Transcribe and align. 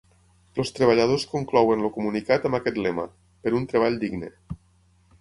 Els 0.63 0.71
treballadors 0.77 1.25
conclouen 1.33 1.85
el 1.89 1.93
comunicat 1.99 2.49
amb 2.51 2.61
aquest 2.61 2.83
lema: 2.87 3.09
Per 3.45 3.57
un 3.63 3.73
treball 3.75 4.05
digne. 4.07 4.37